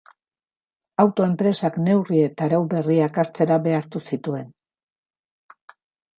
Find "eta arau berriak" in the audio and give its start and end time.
2.29-3.21